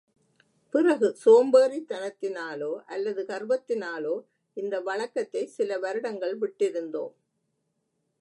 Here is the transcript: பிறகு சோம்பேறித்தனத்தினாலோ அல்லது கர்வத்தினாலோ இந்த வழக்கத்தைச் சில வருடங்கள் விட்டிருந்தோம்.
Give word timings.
பிறகு 0.73 1.07
சோம்பேறித்தனத்தினாலோ 1.25 2.69
அல்லது 2.85 3.23
கர்வத்தினாலோ 3.23 4.15
இந்த 4.57 4.81
வழக்கத்தைச் 4.81 5.53
சில 5.57 5.79
வருடங்கள் 5.79 6.35
விட்டிருந்தோம். 6.39 7.13